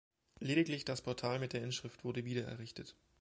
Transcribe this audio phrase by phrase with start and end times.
[0.39, 2.95] Lediglich das Portal mit der Inschrift wurde wieder errichtet.